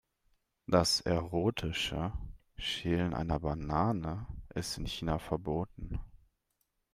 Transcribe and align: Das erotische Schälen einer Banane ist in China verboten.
Das 0.65 1.01
erotische 1.01 2.11
Schälen 2.57 3.13
einer 3.13 3.39
Banane 3.39 4.25
ist 4.55 4.79
in 4.79 4.87
China 4.87 5.19
verboten. 5.19 5.99